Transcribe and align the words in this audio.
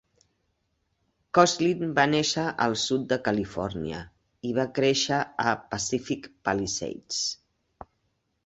Kosslyn 1.37 1.91
va 1.99 2.05
néixer 2.13 2.45
al 2.65 2.73
sud 2.85 3.05
de 3.11 3.19
Califòrnia 3.27 3.99
i 4.49 4.55
va 4.61 4.67
créixer 4.81 5.23
a 5.47 5.55
Pacific 5.75 6.27
Palisades. 6.49 7.25